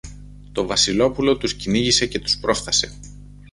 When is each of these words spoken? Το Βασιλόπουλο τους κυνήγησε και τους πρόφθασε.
Το 0.51 0.65
Βασιλόπουλο 0.67 1.37
τους 1.37 1.53
κυνήγησε 1.55 2.05
και 2.07 2.19
τους 2.19 2.39
πρόφθασε. 2.39 2.97